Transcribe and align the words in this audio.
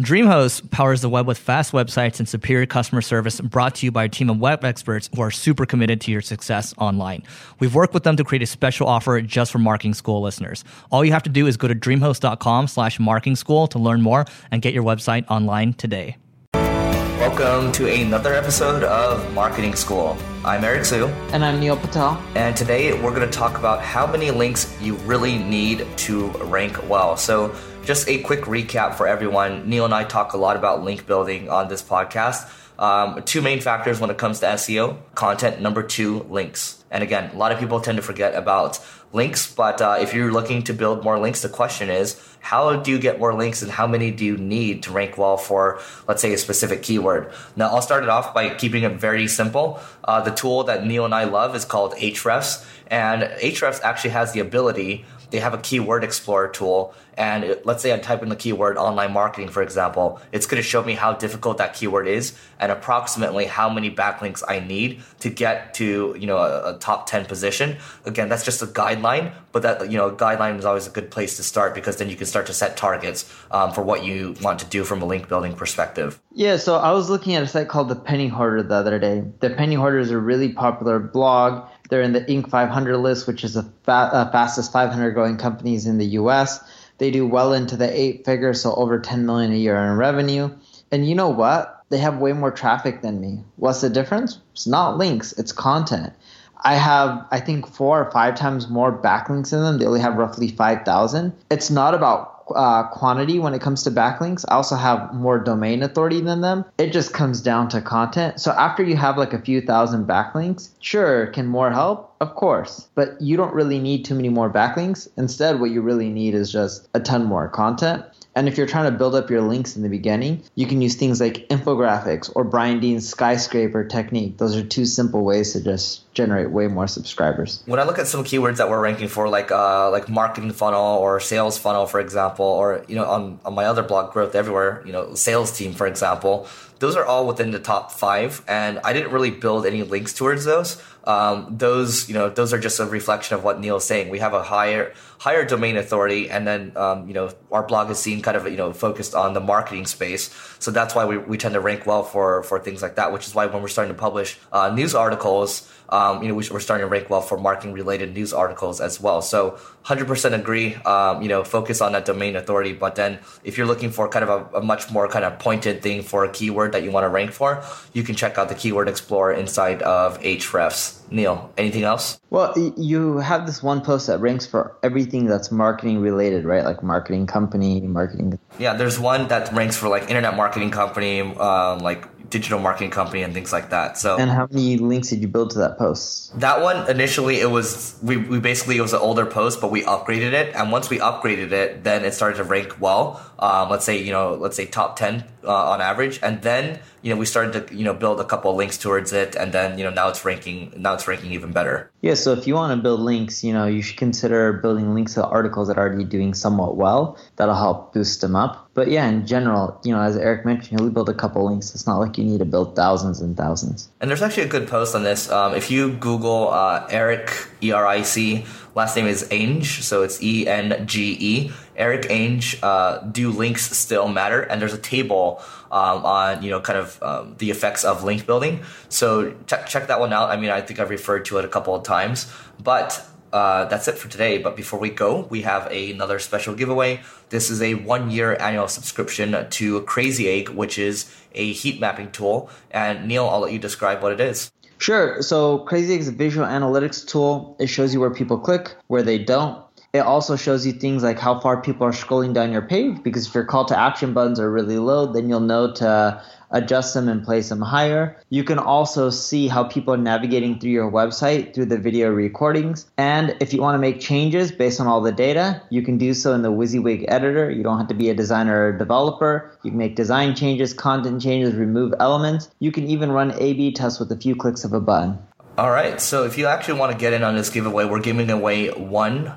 DreamHost 0.00 0.70
powers 0.70 1.00
the 1.00 1.08
web 1.08 1.26
with 1.26 1.38
fast 1.38 1.72
websites 1.72 2.18
and 2.18 2.28
superior 2.28 2.66
customer 2.66 3.00
service 3.00 3.40
brought 3.40 3.76
to 3.76 3.86
you 3.86 3.90
by 3.90 4.04
a 4.04 4.08
team 4.10 4.28
of 4.28 4.38
web 4.38 4.62
experts 4.62 5.08
who 5.14 5.22
are 5.22 5.30
super 5.30 5.64
committed 5.64 6.02
to 6.02 6.12
your 6.12 6.20
success 6.20 6.74
online. 6.76 7.22
We've 7.60 7.74
worked 7.74 7.94
with 7.94 8.02
them 8.02 8.14
to 8.18 8.24
create 8.24 8.42
a 8.42 8.46
special 8.46 8.88
offer 8.88 9.18
just 9.22 9.50
for 9.50 9.58
marketing 9.58 9.94
school 9.94 10.20
listeners. 10.20 10.64
All 10.90 11.02
you 11.02 11.12
have 11.12 11.22
to 11.22 11.30
do 11.30 11.46
is 11.46 11.56
go 11.56 11.66
to 11.66 11.74
dreamhost.com 11.74 12.68
slash 12.68 13.00
marketing 13.00 13.36
school 13.36 13.66
to 13.68 13.78
learn 13.78 14.02
more 14.02 14.26
and 14.50 14.60
get 14.60 14.74
your 14.74 14.84
website 14.84 15.24
online 15.30 15.72
today. 15.72 16.18
Welcome 16.52 17.72
to 17.72 17.90
another 17.90 18.34
episode 18.34 18.82
of 18.84 19.32
Marketing 19.32 19.74
School. 19.74 20.18
I'm 20.44 20.62
Eric 20.62 20.84
Siu. 20.84 21.06
And 21.32 21.42
I'm 21.42 21.58
Neil 21.58 21.76
Patel. 21.76 22.22
And 22.34 22.54
today 22.54 22.92
we're 22.92 23.14
going 23.14 23.28
to 23.28 23.36
talk 23.36 23.58
about 23.58 23.80
how 23.80 24.06
many 24.06 24.30
links 24.30 24.76
you 24.80 24.94
really 24.96 25.38
need 25.38 25.86
to 25.96 26.28
rank 26.44 26.88
well. 26.88 27.16
So 27.16 27.56
just 27.86 28.08
a 28.08 28.18
quick 28.18 28.42
recap 28.42 28.94
for 28.94 29.06
everyone. 29.06 29.68
Neil 29.68 29.84
and 29.84 29.94
I 29.94 30.02
talk 30.02 30.32
a 30.32 30.36
lot 30.36 30.56
about 30.56 30.82
link 30.82 31.06
building 31.06 31.48
on 31.48 31.68
this 31.68 31.82
podcast. 31.82 32.50
Um, 32.80 33.22
two 33.22 33.40
main 33.40 33.60
factors 33.60 34.00
when 34.00 34.10
it 34.10 34.18
comes 34.18 34.40
to 34.40 34.46
SEO 34.46 34.98
content. 35.14 35.60
Number 35.60 35.84
two, 35.84 36.24
links. 36.24 36.84
And 36.90 37.04
again, 37.04 37.30
a 37.32 37.38
lot 37.38 37.52
of 37.52 37.58
people 37.58 37.80
tend 37.80 37.96
to 37.96 38.02
forget 38.02 38.34
about 38.34 38.80
links, 39.12 39.52
but 39.52 39.80
uh, 39.80 39.98
if 40.00 40.12
you're 40.12 40.32
looking 40.32 40.62
to 40.64 40.74
build 40.74 41.04
more 41.04 41.18
links, 41.18 41.42
the 41.42 41.48
question 41.48 41.88
is 41.88 42.20
how 42.40 42.76
do 42.76 42.90
you 42.90 42.98
get 42.98 43.18
more 43.18 43.34
links 43.34 43.62
and 43.62 43.70
how 43.70 43.86
many 43.86 44.10
do 44.10 44.24
you 44.24 44.36
need 44.36 44.82
to 44.84 44.92
rank 44.92 45.16
well 45.16 45.36
for, 45.36 45.80
let's 46.06 46.20
say, 46.20 46.32
a 46.32 46.38
specific 46.38 46.82
keyword? 46.82 47.32
Now, 47.54 47.68
I'll 47.68 47.82
start 47.82 48.02
it 48.02 48.08
off 48.08 48.34
by 48.34 48.54
keeping 48.54 48.82
it 48.82 49.00
very 49.00 49.26
simple. 49.28 49.80
Uh, 50.04 50.20
the 50.20 50.30
tool 50.30 50.64
that 50.64 50.84
Neil 50.84 51.04
and 51.04 51.14
I 51.14 51.24
love 51.24 51.56
is 51.56 51.64
called 51.64 51.94
Ahrefs, 51.94 52.64
and 52.88 53.22
Ahrefs 53.22 53.80
actually 53.82 54.10
has 54.10 54.32
the 54.32 54.40
ability 54.40 55.04
they 55.30 55.40
have 55.40 55.54
a 55.54 55.58
keyword 55.58 56.04
explorer 56.04 56.48
tool 56.48 56.94
and 57.16 57.44
it, 57.44 57.66
let's 57.66 57.82
say 57.82 57.92
i 57.92 57.98
type 57.98 58.22
in 58.22 58.28
the 58.28 58.36
keyword 58.36 58.76
online 58.76 59.12
marketing 59.12 59.48
for 59.48 59.62
example 59.62 60.20
it's 60.32 60.46
going 60.46 60.62
to 60.62 60.68
show 60.68 60.82
me 60.82 60.94
how 60.94 61.12
difficult 61.12 61.58
that 61.58 61.74
keyword 61.74 62.06
is 62.08 62.38
and 62.58 62.70
approximately 62.70 63.46
how 63.46 63.68
many 63.68 63.90
backlinks 63.90 64.42
i 64.48 64.60
need 64.60 65.00
to 65.20 65.30
get 65.30 65.74
to 65.74 66.14
you 66.18 66.26
know 66.26 66.38
a, 66.38 66.74
a 66.74 66.78
top 66.78 67.06
10 67.06 67.26
position. 67.26 67.76
Again 68.04 68.28
that's 68.28 68.44
just 68.44 68.62
a 68.62 68.66
guideline 68.66 69.32
but 69.52 69.62
that 69.62 69.90
you 69.90 69.96
know 69.96 70.08
a 70.08 70.12
guideline 70.12 70.58
is 70.58 70.64
always 70.64 70.86
a 70.86 70.90
good 70.90 71.10
place 71.10 71.36
to 71.36 71.42
start 71.42 71.74
because 71.74 71.96
then 71.96 72.08
you 72.08 72.16
can 72.16 72.26
start 72.26 72.46
to 72.46 72.52
set 72.52 72.76
targets 72.76 73.32
um, 73.50 73.72
for 73.72 73.82
what 73.82 74.04
you 74.04 74.34
want 74.42 74.58
to 74.60 74.66
do 74.66 74.84
from 74.84 75.02
a 75.02 75.04
link 75.04 75.28
building 75.28 75.54
perspective 75.54 76.20
yeah 76.36 76.56
so 76.56 76.76
i 76.76 76.92
was 76.92 77.10
looking 77.10 77.34
at 77.34 77.42
a 77.42 77.46
site 77.48 77.66
called 77.66 77.88
the 77.88 77.96
penny 77.96 78.28
hoarder 78.28 78.62
the 78.62 78.74
other 78.74 79.00
day 79.00 79.24
the 79.40 79.50
penny 79.50 79.74
hoarder 79.74 79.98
is 79.98 80.12
a 80.12 80.18
really 80.18 80.52
popular 80.52 81.00
blog 81.00 81.68
they're 81.88 82.02
in 82.02 82.12
the 82.12 82.22
Inc. 82.22 82.48
500 82.48 82.96
list, 82.98 83.26
which 83.26 83.44
is 83.44 83.54
the 83.54 83.62
fa- 83.84 84.10
uh, 84.12 84.30
fastest 84.30 84.72
500 84.72 85.12
growing 85.12 85.36
companies 85.36 85.86
in 85.86 85.98
the 85.98 86.06
U.S. 86.20 86.60
They 86.98 87.10
do 87.10 87.26
well 87.26 87.52
into 87.52 87.76
the 87.76 87.88
eight 87.88 88.24
figures, 88.24 88.60
so 88.60 88.74
over 88.74 88.98
10 88.98 89.26
million 89.26 89.52
a 89.52 89.56
year 89.56 89.76
in 89.76 89.96
revenue. 89.96 90.50
And 90.90 91.08
you 91.08 91.14
know 91.14 91.28
what? 91.28 91.84
They 91.88 91.98
have 91.98 92.18
way 92.18 92.32
more 92.32 92.50
traffic 92.50 93.02
than 93.02 93.20
me. 93.20 93.44
What's 93.56 93.80
the 93.80 93.90
difference? 93.90 94.40
It's 94.52 94.66
not 94.66 94.98
links, 94.98 95.32
it's 95.32 95.52
content. 95.52 96.12
I 96.60 96.74
have, 96.74 97.26
I 97.30 97.40
think, 97.40 97.66
four 97.66 98.00
or 98.00 98.10
five 98.10 98.34
times 98.34 98.68
more 98.68 98.96
backlinks 98.96 99.52
in 99.52 99.62
them. 99.62 99.78
They 99.78 99.86
only 99.86 100.00
have 100.00 100.16
roughly 100.16 100.48
5,000. 100.48 101.32
It's 101.50 101.70
not 101.70 101.94
about 101.94 102.36
uh, 102.54 102.84
quantity 102.84 103.38
when 103.38 103.54
it 103.54 103.60
comes 103.60 103.82
to 103.84 103.90
backlinks. 103.90 104.44
I 104.48 104.54
also 104.54 104.76
have 104.76 105.12
more 105.14 105.38
domain 105.38 105.82
authority 105.82 106.20
than 106.20 106.40
them. 106.40 106.64
It 106.78 106.92
just 106.92 107.12
comes 107.12 107.40
down 107.40 107.68
to 107.70 107.80
content. 107.80 108.40
So 108.40 108.52
after 108.52 108.82
you 108.82 108.96
have 108.96 109.18
like 109.18 109.32
a 109.32 109.40
few 109.40 109.60
thousand 109.60 110.06
backlinks, 110.06 110.70
sure, 110.80 111.26
can 111.28 111.46
more 111.46 111.70
help? 111.70 112.14
Of 112.20 112.34
course. 112.34 112.88
But 112.94 113.20
you 113.20 113.36
don't 113.36 113.54
really 113.54 113.78
need 113.78 114.04
too 114.04 114.14
many 114.14 114.28
more 114.28 114.50
backlinks. 114.50 115.08
Instead, 115.16 115.60
what 115.60 115.70
you 115.70 115.82
really 115.82 116.08
need 116.08 116.34
is 116.34 116.52
just 116.52 116.88
a 116.94 117.00
ton 117.00 117.24
more 117.24 117.48
content. 117.48 118.04
And 118.36 118.48
if 118.48 118.58
you're 118.58 118.66
trying 118.66 118.92
to 118.92 118.96
build 118.96 119.14
up 119.14 119.30
your 119.30 119.40
links 119.40 119.76
in 119.76 119.82
the 119.82 119.88
beginning, 119.88 120.42
you 120.56 120.66
can 120.66 120.82
use 120.82 120.94
things 120.94 121.22
like 121.22 121.48
infographics 121.48 122.30
or 122.36 122.44
Brian 122.44 122.80
Dean's 122.80 123.08
skyscraper 123.08 123.82
technique. 123.82 124.36
Those 124.36 124.54
are 124.54 124.62
two 124.62 124.84
simple 124.84 125.24
ways 125.24 125.54
to 125.54 125.64
just 125.64 126.12
generate 126.12 126.50
way 126.50 126.68
more 126.68 126.86
subscribers. 126.86 127.62
When 127.64 127.80
I 127.80 127.84
look 127.84 127.98
at 127.98 128.06
some 128.06 128.24
keywords 128.24 128.58
that 128.58 128.68
we're 128.68 128.80
ranking 128.80 129.08
for, 129.08 129.30
like 129.30 129.50
uh, 129.50 129.90
like 129.90 130.10
marketing 130.10 130.52
funnel 130.52 130.98
or 130.98 131.18
sales 131.18 131.56
funnel, 131.56 131.86
for 131.86 131.98
example, 131.98 132.44
or 132.44 132.84
you 132.88 132.94
know 132.94 133.06
on, 133.06 133.40
on 133.46 133.54
my 133.54 133.64
other 133.64 133.82
blog, 133.82 134.12
Growth 134.12 134.34
Everywhere, 134.34 134.82
you 134.84 134.92
know 134.92 135.14
sales 135.14 135.56
team, 135.56 135.72
for 135.72 135.86
example, 135.86 136.46
those 136.78 136.96
are 136.96 137.04
all 137.04 137.26
within 137.26 137.50
the 137.50 137.58
top 137.58 137.90
five, 137.92 138.42
and 138.46 138.80
I 138.84 138.92
didn't 138.92 139.12
really 139.12 139.30
build 139.30 139.66
any 139.66 139.82
links 139.82 140.12
towards 140.12 140.44
those. 140.44 140.82
Um, 141.06 141.56
those 141.56 142.08
you 142.08 142.14
know 142.14 142.28
those 142.28 142.52
are 142.52 142.58
just 142.58 142.80
a 142.80 142.84
reflection 142.84 143.36
of 143.36 143.44
what 143.44 143.60
Neil's 143.60 143.84
saying. 143.84 144.08
We 144.08 144.18
have 144.18 144.34
a 144.34 144.42
higher 144.42 144.92
higher 145.18 145.44
domain 145.44 145.76
authority, 145.76 146.28
and 146.28 146.44
then 146.46 146.72
um, 146.76 147.06
you 147.06 147.14
know 147.14 147.30
our 147.52 147.62
blog 147.62 147.90
is 147.90 147.98
seen 148.00 148.22
kind 148.22 148.36
of 148.36 148.44
you 148.46 148.56
know 148.56 148.72
focused 148.72 149.14
on 149.14 149.32
the 149.32 149.40
marketing 149.40 149.86
space. 149.86 150.34
So 150.58 150.72
that's 150.72 150.96
why 150.96 151.04
we, 151.04 151.16
we 151.16 151.38
tend 151.38 151.54
to 151.54 151.60
rank 151.60 151.86
well 151.86 152.02
for 152.02 152.42
for 152.42 152.58
things 152.58 152.82
like 152.82 152.96
that. 152.96 153.12
Which 153.12 153.26
is 153.28 153.36
why 153.36 153.46
when 153.46 153.62
we're 153.62 153.68
starting 153.68 153.94
to 153.94 154.00
publish 154.00 154.36
uh, 154.52 154.70
news 154.70 154.96
articles, 154.96 155.70
um, 155.90 156.24
you 156.24 156.28
know 156.28 156.34
we're 156.34 156.58
starting 156.58 156.84
to 156.84 156.90
rank 156.90 157.08
well 157.08 157.22
for 157.22 157.38
marketing 157.38 157.72
related 157.72 158.12
news 158.12 158.32
articles 158.32 158.80
as 158.80 159.00
well. 159.00 159.22
So 159.22 159.58
100% 159.84 160.34
agree. 160.34 160.74
Um, 160.74 161.22
you 161.22 161.28
know 161.28 161.44
focus 161.44 161.80
on 161.80 161.92
that 161.92 162.04
domain 162.04 162.34
authority, 162.34 162.72
but 162.72 162.96
then 162.96 163.20
if 163.44 163.56
you're 163.56 163.68
looking 163.68 163.90
for 163.90 164.08
kind 164.08 164.24
of 164.24 164.54
a, 164.54 164.58
a 164.58 164.60
much 164.60 164.90
more 164.90 165.06
kind 165.06 165.24
of 165.24 165.38
pointed 165.38 165.82
thing 165.82 166.02
for 166.02 166.24
a 166.24 166.28
keyword 166.28 166.65
that 166.72 166.82
you 166.82 166.90
want 166.90 167.04
to 167.04 167.08
rank 167.08 167.32
for, 167.32 167.62
you 167.92 168.02
can 168.02 168.14
check 168.14 168.38
out 168.38 168.48
the 168.48 168.54
Keyword 168.54 168.88
Explorer 168.88 169.32
inside 169.32 169.82
of 169.82 170.20
Ahrefs. 170.20 171.00
Neil, 171.10 171.52
anything 171.56 171.84
else? 171.84 172.20
Well, 172.30 172.52
you 172.76 173.18
have 173.18 173.46
this 173.46 173.62
one 173.62 173.80
post 173.80 174.08
that 174.08 174.18
ranks 174.18 174.44
for 174.46 174.76
everything 174.82 175.26
that's 175.26 175.52
marketing 175.52 176.00
related, 176.00 176.44
right? 176.44 176.64
Like 176.64 176.82
marketing 176.82 177.26
company, 177.26 177.80
marketing. 177.80 178.38
Yeah, 178.58 178.74
there's 178.74 178.98
one 178.98 179.28
that 179.28 179.52
ranks 179.52 179.76
for 179.76 179.88
like 179.88 180.04
internet 180.04 180.36
marketing 180.36 180.70
company, 180.70 181.20
um, 181.20 181.78
like 181.78 182.08
digital 182.30 182.58
marketing 182.58 182.90
company 182.90 183.22
and 183.22 183.32
things 183.32 183.52
like 183.52 183.70
that. 183.70 183.98
So 183.98 184.16
And 184.16 184.30
how 184.30 184.48
many 184.50 184.76
links 184.78 185.08
did 185.08 185.20
you 185.20 185.28
build 185.28 185.50
to 185.50 185.58
that 185.58 185.78
post? 185.78 186.38
That 186.38 186.62
one 186.62 186.88
initially 186.90 187.40
it 187.40 187.50
was 187.50 187.98
we, 188.02 188.16
we 188.16 188.40
basically 188.40 188.76
it 188.76 188.82
was 188.82 188.92
an 188.92 189.00
older 189.00 189.26
post, 189.26 189.60
but 189.60 189.70
we 189.70 189.82
upgraded 189.82 190.32
it. 190.32 190.54
And 190.54 190.72
once 190.72 190.90
we 190.90 190.98
upgraded 190.98 191.52
it, 191.52 191.84
then 191.84 192.04
it 192.04 192.14
started 192.14 192.36
to 192.36 192.44
rank 192.44 192.80
well. 192.80 193.22
Um, 193.38 193.68
let's 193.68 193.84
say, 193.84 194.02
you 194.02 194.12
know, 194.12 194.34
let's 194.34 194.56
say 194.56 194.66
top 194.66 194.96
ten 194.96 195.24
uh, 195.44 195.70
on 195.72 195.80
average. 195.80 196.18
And 196.22 196.42
then, 196.42 196.80
you 197.02 197.12
know, 197.12 197.18
we 197.18 197.26
started 197.26 197.68
to, 197.68 197.74
you 197.74 197.84
know, 197.84 197.94
build 197.94 198.20
a 198.20 198.24
couple 198.24 198.50
of 198.50 198.56
links 198.56 198.78
towards 198.78 199.12
it 199.12 199.36
and 199.36 199.52
then, 199.52 199.78
you 199.78 199.84
know, 199.84 199.90
now 199.90 200.08
it's 200.08 200.24
ranking 200.24 200.72
now 200.76 200.94
it's 200.94 201.06
ranking 201.06 201.32
even 201.32 201.52
better. 201.52 201.90
Yeah, 202.00 202.14
so 202.14 202.32
if 202.32 202.46
you 202.46 202.54
want 202.54 202.76
to 202.76 202.82
build 202.82 203.00
links, 203.00 203.44
you 203.44 203.52
know, 203.52 203.66
you 203.66 203.82
should 203.82 203.96
consider 203.96 204.52
building 204.54 204.94
links 204.94 205.14
to 205.14 205.26
articles 205.26 205.68
that 205.68 205.76
are 205.76 205.88
already 205.88 206.04
doing 206.04 206.34
somewhat 206.34 206.76
well. 206.76 207.18
That'll 207.36 207.54
help 207.54 207.92
boost 207.94 208.20
them 208.20 208.36
up. 208.36 208.70
But 208.74 208.90
yeah, 208.90 209.08
in 209.08 209.26
general, 209.26 209.80
you 209.84 209.92
know, 209.92 210.00
as 210.00 210.16
Eric 210.16 210.44
mentioned, 210.44 210.80
we 210.80 210.90
build 210.90 211.08
a 211.08 211.14
couple 211.14 211.46
links. 211.46 211.74
It's 211.74 211.86
not 211.86 211.98
like 211.98 212.15
you 212.18 212.24
need 212.24 212.38
to 212.38 212.44
build 212.44 212.76
thousands 212.76 213.20
and 213.20 213.36
thousands. 213.36 213.88
And 214.00 214.10
there's 214.10 214.22
actually 214.22 214.44
a 214.44 214.48
good 214.48 214.68
post 214.68 214.94
on 214.94 215.02
this. 215.02 215.30
Um, 215.30 215.54
if 215.54 215.70
you 215.70 215.92
Google 215.92 216.50
uh, 216.50 216.86
Eric 216.90 217.32
E 217.62 217.72
R 217.72 217.86
I 217.86 218.02
C, 218.02 218.44
last 218.74 218.96
name 218.96 219.06
is 219.06 219.24
Enge, 219.24 219.82
so 219.82 220.02
it's 220.02 220.22
E 220.22 220.46
N 220.46 220.86
G 220.86 221.16
E. 221.18 221.52
Eric 221.76 222.02
Enge, 222.02 222.58
uh, 222.62 222.98
do 223.00 223.30
links 223.30 223.76
still 223.76 224.08
matter? 224.08 224.40
And 224.40 224.60
there's 224.60 224.72
a 224.72 224.78
table 224.78 225.42
um, 225.70 226.04
on 226.04 226.42
you 226.42 226.50
know 226.50 226.60
kind 226.60 226.78
of 226.78 227.02
um, 227.02 227.34
the 227.38 227.50
effects 227.50 227.84
of 227.84 228.04
link 228.04 228.26
building. 228.26 228.60
So 228.88 229.34
check 229.46 229.66
check 229.66 229.88
that 229.88 230.00
one 230.00 230.12
out. 230.12 230.30
I 230.30 230.36
mean, 230.36 230.50
I 230.50 230.60
think 230.60 230.80
I've 230.80 230.90
referred 230.90 231.24
to 231.26 231.38
it 231.38 231.44
a 231.44 231.48
couple 231.48 231.74
of 231.74 231.82
times, 231.82 232.32
but 232.62 233.06
uh, 233.32 233.66
that's 233.66 233.88
it 233.88 233.98
for 233.98 234.08
today. 234.08 234.38
But 234.38 234.56
before 234.56 234.78
we 234.78 234.90
go, 234.90 235.26
we 235.30 235.42
have 235.42 235.70
a, 235.70 235.92
another 235.92 236.18
special 236.18 236.54
giveaway. 236.54 237.00
This 237.30 237.50
is 237.50 237.62
a 237.62 237.74
one 237.74 238.10
year 238.10 238.36
annual 238.40 238.68
subscription 238.68 239.48
to 239.48 239.80
Crazy 239.82 240.28
Egg, 240.28 240.48
which 240.48 240.78
is 240.78 241.12
a 241.34 241.52
heat 241.52 241.80
mapping 241.80 242.10
tool. 242.10 242.50
And 242.70 243.06
Neil, 243.08 243.28
I'll 243.28 243.40
let 243.40 243.52
you 243.52 243.58
describe 243.58 244.02
what 244.02 244.12
it 244.12 244.20
is. 244.20 244.50
Sure. 244.78 245.22
So 245.22 245.58
Crazy 245.60 245.94
Egg 245.94 246.00
is 246.00 246.08
a 246.08 246.12
visual 246.12 246.46
analytics 246.46 247.06
tool. 247.06 247.56
It 247.58 247.68
shows 247.68 247.94
you 247.94 248.00
where 248.00 248.10
people 248.10 248.38
click, 248.38 248.74
where 248.88 249.02
they 249.02 249.18
don't. 249.18 249.65
It 249.96 250.00
also 250.00 250.36
shows 250.36 250.66
you 250.66 250.72
things 250.72 251.02
like 251.02 251.18
how 251.18 251.40
far 251.40 251.62
people 251.62 251.86
are 251.86 251.92
scrolling 251.92 252.34
down 252.34 252.52
your 252.52 252.60
page 252.60 253.02
because 253.02 253.26
if 253.26 253.34
your 253.34 253.44
call 253.44 253.64
to 253.64 253.78
action 253.78 254.12
buttons 254.12 254.38
are 254.38 254.50
really 254.50 254.78
low, 254.78 255.06
then 255.10 255.30
you'll 255.30 255.40
know 255.40 255.72
to 255.72 256.22
adjust 256.50 256.92
them 256.92 257.08
and 257.08 257.24
place 257.24 257.48
them 257.48 257.62
higher. 257.62 258.20
You 258.28 258.44
can 258.44 258.58
also 258.58 259.08
see 259.08 259.48
how 259.48 259.64
people 259.64 259.94
are 259.94 259.96
navigating 259.96 260.58
through 260.58 260.70
your 260.70 260.90
website 260.90 261.54
through 261.54 261.66
the 261.66 261.78
video 261.78 262.10
recordings. 262.10 262.90
And 262.98 263.34
if 263.40 263.54
you 263.54 263.62
want 263.62 263.74
to 263.74 263.78
make 263.78 263.98
changes 263.98 264.52
based 264.52 264.80
on 264.80 264.86
all 264.86 265.00
the 265.00 265.12
data, 265.12 265.62
you 265.70 265.80
can 265.80 265.96
do 265.96 266.12
so 266.12 266.34
in 266.34 266.42
the 266.42 266.52
WYSIWYG 266.52 267.06
editor. 267.08 267.50
You 267.50 267.62
don't 267.62 267.78
have 267.78 267.88
to 267.88 267.94
be 267.94 268.10
a 268.10 268.14
designer 268.14 268.68
or 268.68 268.72
developer. 268.76 269.58
You 269.62 269.70
can 269.70 269.78
make 269.78 269.96
design 269.96 270.36
changes, 270.36 270.74
content 270.74 271.22
changes, 271.22 271.54
remove 271.54 271.94
elements. 272.00 272.50
You 272.58 272.70
can 272.70 272.86
even 272.86 273.12
run 273.12 273.32
A 273.40 273.54
B 273.54 273.72
tests 273.72 273.98
with 273.98 274.12
a 274.12 274.16
few 274.16 274.36
clicks 274.36 274.62
of 274.62 274.74
a 274.74 274.80
button. 274.80 275.18
All 275.56 275.70
right. 275.70 275.98
So 276.02 276.24
if 276.24 276.36
you 276.36 276.46
actually 276.46 276.78
want 276.78 276.92
to 276.92 276.98
get 276.98 277.14
in 277.14 277.22
on 277.22 277.34
this 277.34 277.48
giveaway, 277.48 277.86
we're 277.86 278.00
giving 278.00 278.30
away 278.30 278.68
one 278.68 279.32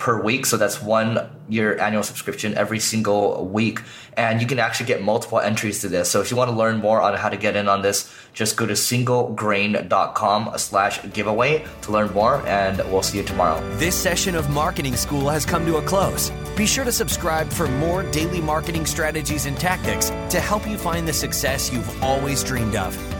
per 0.00 0.20
week. 0.20 0.46
So 0.46 0.56
that's 0.56 0.82
one 0.82 1.30
year 1.48 1.78
annual 1.78 2.02
subscription 2.02 2.54
every 2.54 2.80
single 2.80 3.46
week. 3.46 3.82
And 4.16 4.40
you 4.40 4.46
can 4.46 4.58
actually 4.58 4.86
get 4.86 5.02
multiple 5.02 5.38
entries 5.38 5.80
to 5.82 5.88
this. 5.88 6.10
So 6.10 6.20
if 6.20 6.30
you 6.30 6.36
want 6.36 6.50
to 6.50 6.56
learn 6.56 6.78
more 6.78 7.00
on 7.00 7.14
how 7.16 7.28
to 7.28 7.36
get 7.36 7.54
in 7.54 7.68
on 7.68 7.82
this, 7.82 8.12
just 8.32 8.56
go 8.56 8.66
to 8.66 8.72
singlegrain.com 8.72 10.52
slash 10.56 11.12
giveaway 11.12 11.64
to 11.82 11.92
learn 11.92 12.12
more. 12.12 12.44
And 12.46 12.78
we'll 12.90 13.02
see 13.02 13.18
you 13.18 13.24
tomorrow. 13.24 13.60
This 13.76 13.94
session 13.94 14.34
of 14.34 14.50
Marketing 14.50 14.96
School 14.96 15.28
has 15.28 15.44
come 15.44 15.64
to 15.66 15.76
a 15.76 15.82
close. 15.82 16.32
Be 16.56 16.66
sure 16.66 16.84
to 16.84 16.92
subscribe 16.92 17.52
for 17.52 17.68
more 17.68 18.02
daily 18.10 18.40
marketing 18.40 18.86
strategies 18.86 19.46
and 19.46 19.56
tactics 19.56 20.10
to 20.30 20.40
help 20.40 20.66
you 20.66 20.78
find 20.78 21.06
the 21.06 21.12
success 21.12 21.72
you've 21.72 22.02
always 22.02 22.42
dreamed 22.42 22.74
of. 22.74 23.19